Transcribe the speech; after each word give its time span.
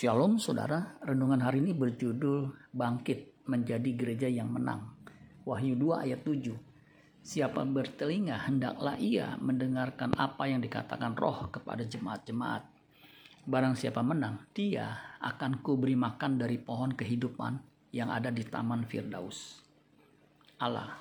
Shalom 0.00 0.40
saudara, 0.40 0.96
renungan 1.04 1.44
hari 1.44 1.60
ini 1.60 1.76
berjudul 1.76 2.72
Bangkit 2.72 3.44
Menjadi 3.44 3.92
Gereja 3.92 4.32
yang 4.32 4.48
Menang. 4.48 4.96
Wahyu 5.44 5.76
2 5.76 6.08
ayat 6.08 6.24
7. 6.24 6.56
Siapa 7.20 7.60
bertelinga 7.68 8.48
hendaklah 8.48 8.96
ia 8.96 9.36
mendengarkan 9.44 10.16
apa 10.16 10.48
yang 10.48 10.64
dikatakan 10.64 11.12
roh 11.20 11.52
kepada 11.52 11.84
jemaat-jemaat. 11.84 12.64
Barang 13.44 13.76
siapa 13.76 14.00
menang, 14.00 14.40
dia 14.56 14.88
akan 15.20 15.60
kuberi 15.60 15.92
makan 16.00 16.40
dari 16.40 16.56
pohon 16.56 16.96
kehidupan 16.96 17.60
yang 17.92 18.08
ada 18.08 18.32
di 18.32 18.40
taman 18.40 18.88
Firdaus. 18.88 19.60
Allah. 20.64 20.96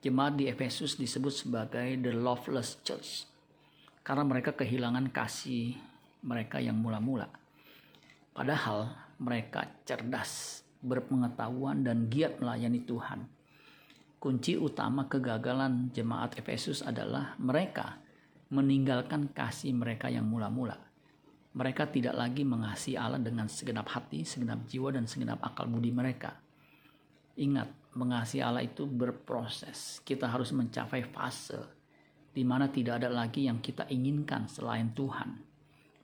Jemaat 0.00 0.40
di 0.40 0.48
Efesus 0.48 0.96
disebut 0.96 1.44
sebagai 1.44 2.00
the 2.00 2.16
loveless 2.16 2.80
church 2.80 3.28
karena 4.00 4.24
mereka 4.24 4.56
kehilangan 4.56 5.12
kasih 5.12 5.76
mereka 6.24 6.56
yang 6.56 6.80
mula-mula 6.80 7.41
Padahal 8.32 8.88
mereka 9.20 9.68
cerdas, 9.84 10.64
berpengetahuan, 10.80 11.84
dan 11.84 12.08
giat 12.08 12.40
melayani 12.40 12.80
Tuhan. 12.82 13.28
Kunci 14.16 14.56
utama 14.56 15.04
kegagalan 15.04 15.92
jemaat 15.92 16.40
Efesus 16.40 16.80
adalah 16.80 17.36
mereka 17.36 18.00
meninggalkan 18.48 19.28
kasih 19.36 19.76
mereka 19.76 20.08
yang 20.08 20.24
mula-mula. 20.24 20.80
Mereka 21.52 21.92
tidak 21.92 22.16
lagi 22.16 22.48
mengasihi 22.48 22.96
Allah 22.96 23.20
dengan 23.20 23.44
segenap 23.52 23.84
hati, 23.92 24.24
segenap 24.24 24.64
jiwa, 24.64 24.96
dan 24.96 25.04
segenap 25.04 25.44
akal 25.44 25.68
budi 25.68 25.92
mereka. 25.92 26.32
Ingat, 27.36 27.68
mengasihi 27.92 28.40
Allah 28.40 28.64
itu 28.64 28.88
berproses. 28.88 30.00
Kita 30.00 30.32
harus 30.32 30.48
mencapai 30.56 31.04
fase 31.04 31.60
di 32.32 32.40
mana 32.48 32.72
tidak 32.72 33.04
ada 33.04 33.12
lagi 33.12 33.44
yang 33.44 33.60
kita 33.60 33.84
inginkan 33.92 34.48
selain 34.48 34.96
Tuhan 34.96 35.51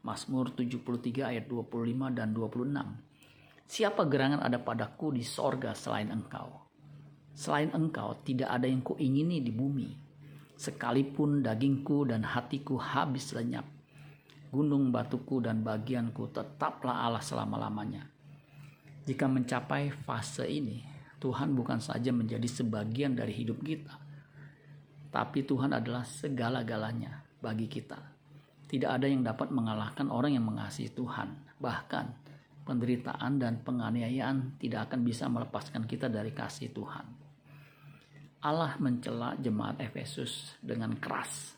Mazmur 0.09 0.57
73 0.57 1.21
ayat 1.21 1.45
25 1.45 2.16
dan 2.16 2.33
26. 2.33 3.69
Siapa 3.69 4.09
gerangan 4.09 4.41
ada 4.41 4.57
padaku 4.57 5.13
di 5.13 5.21
sorga 5.21 5.77
selain 5.77 6.09
engkau? 6.09 6.65
Selain 7.37 7.69
engkau 7.77 8.16
tidak 8.24 8.49
ada 8.49 8.65
yang 8.65 8.80
kuingini 8.80 9.45
di 9.45 9.52
bumi. 9.52 9.93
Sekalipun 10.57 11.45
dagingku 11.45 12.09
dan 12.09 12.24
hatiku 12.24 12.80
habis 12.80 13.37
lenyap. 13.37 13.69
Gunung 14.49 14.88
batuku 14.88 15.45
dan 15.45 15.60
bagianku 15.60 16.32
tetaplah 16.32 17.04
Allah 17.04 17.21
selama-lamanya. 17.21 18.09
Jika 19.04 19.29
mencapai 19.29 19.93
fase 19.93 20.49
ini, 20.49 20.80
Tuhan 21.21 21.52
bukan 21.52 21.85
saja 21.85 22.09
menjadi 22.16 22.49
sebagian 22.49 23.13
dari 23.13 23.37
hidup 23.37 23.60
kita, 23.60 23.93
tapi 25.13 25.45
Tuhan 25.45 25.77
adalah 25.77 26.09
segala-galanya 26.09 27.29
bagi 27.45 27.69
kita. 27.69 28.18
Tidak 28.69 28.85
ada 28.87 29.09
yang 29.09 29.24
dapat 29.24 29.49
mengalahkan 29.49 30.13
orang 30.13 30.37
yang 30.37 30.45
mengasihi 30.45 30.93
Tuhan. 30.93 31.57
Bahkan 31.57 32.07
penderitaan 32.69 33.41
dan 33.41 33.65
penganiayaan 33.65 34.60
tidak 34.60 34.93
akan 34.93 35.01
bisa 35.09 35.25
melepaskan 35.25 35.88
kita 35.88 36.13
dari 36.13 36.37
kasih 36.37 36.69
Tuhan. 36.77 37.07
Allah 38.45 38.77
mencela 38.77 39.35
jemaat 39.41 39.80
Efesus 39.80 40.55
dengan 40.60 40.93
keras 41.01 41.57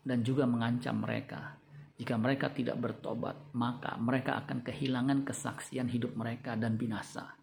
dan 0.00 0.24
juga 0.24 0.48
mengancam 0.48 1.04
mereka. 1.04 1.60
Jika 2.00 2.16
mereka 2.16 2.48
tidak 2.48 2.80
bertobat, 2.80 3.52
maka 3.52 3.94
mereka 4.00 4.40
akan 4.40 4.64
kehilangan 4.64 5.28
kesaksian 5.28 5.86
hidup 5.92 6.16
mereka 6.16 6.56
dan 6.56 6.80
binasa. 6.80 7.38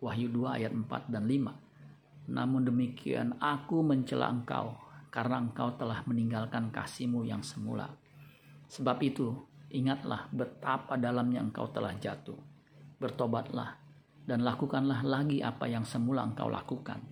Wahyu 0.00 0.32
2 0.32 0.58
ayat 0.64 0.72
4 0.72 1.12
dan 1.12 1.28
5. 1.28 2.32
Namun 2.32 2.64
demikian 2.64 3.36
aku 3.36 3.84
mencela 3.84 4.32
engkau 4.32 4.80
karena 5.12 5.42
engkau 5.42 5.74
telah 5.76 6.00
meninggalkan 6.08 6.72
kasihmu 6.72 7.26
yang 7.26 7.44
semula. 7.44 7.90
Sebab 8.70 9.02
itu, 9.02 9.34
ingatlah 9.74 10.30
betapa 10.30 10.94
dalamnya 10.94 11.42
engkau 11.42 11.66
telah 11.74 11.90
jatuh. 11.98 12.38
Bertobatlah 13.02 13.74
dan 14.22 14.46
lakukanlah 14.46 15.02
lagi 15.02 15.42
apa 15.42 15.66
yang 15.66 15.82
semula 15.82 16.22
engkau 16.22 16.46
lakukan. 16.46 17.02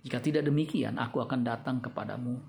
Jika 0.00 0.18
tidak 0.24 0.48
demikian, 0.48 0.96
aku 0.96 1.20
akan 1.20 1.44
datang 1.44 1.84
kepadamu 1.84 2.40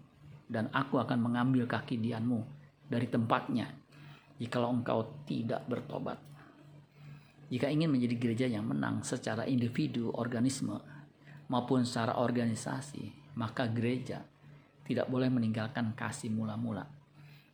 dan 0.48 0.72
aku 0.72 1.04
akan 1.04 1.20
mengambil 1.20 1.68
kaki 1.68 2.00
dianmu 2.00 2.40
dari 2.88 3.12
tempatnya 3.12 3.68
jikalau 4.40 4.72
engkau 4.72 5.04
tidak 5.28 5.68
bertobat. 5.68 6.18
Jika 7.52 7.68
ingin 7.68 7.92
menjadi 7.92 8.16
gereja 8.18 8.48
yang 8.48 8.66
menang 8.66 9.04
secara 9.04 9.44
individu, 9.46 10.10
organisme, 10.16 10.80
maupun 11.52 11.84
secara 11.84 12.18
organisasi, 12.18 13.36
maka 13.36 13.68
gereja 13.68 14.24
tidak 14.88 15.12
boleh 15.12 15.28
meninggalkan 15.28 15.92
kasih 15.94 16.32
mula-mula 16.34 17.03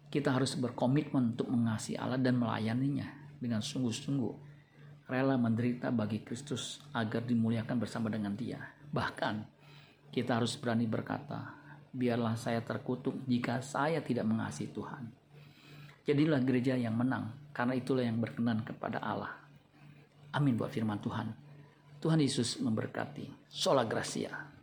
kita 0.10 0.34
harus 0.34 0.58
berkomitmen 0.58 1.38
untuk 1.38 1.54
mengasihi 1.54 1.96
Allah 1.96 2.18
dan 2.18 2.42
melayaninya 2.42 3.06
dengan 3.38 3.62
sungguh-sungguh, 3.62 4.34
rela 5.06 5.38
menderita 5.38 5.94
bagi 5.94 6.26
Kristus 6.26 6.82
agar 6.94 7.22
dimuliakan 7.22 7.78
bersama 7.78 8.10
dengan 8.10 8.34
Dia. 8.34 8.58
Bahkan, 8.90 9.36
kita 10.10 10.42
harus 10.42 10.58
berani 10.58 10.90
berkata, 10.90 11.54
"Biarlah 11.94 12.34
saya 12.34 12.66
terkutuk 12.66 13.22
jika 13.30 13.62
saya 13.62 14.02
tidak 14.02 14.26
mengasihi 14.26 14.74
Tuhan." 14.74 15.06
Jadilah 16.10 16.42
gereja 16.42 16.74
yang 16.74 16.98
menang, 16.98 17.54
karena 17.54 17.78
itulah 17.78 18.02
yang 18.02 18.18
berkenan 18.18 18.66
kepada 18.66 18.98
Allah. 18.98 19.30
Amin 20.34 20.58
buat 20.58 20.74
firman 20.74 20.98
Tuhan. 20.98 21.30
Tuhan 22.02 22.18
Yesus 22.18 22.58
memberkati. 22.58 23.46
Sola 23.46 23.86
Gracia. 23.86 24.59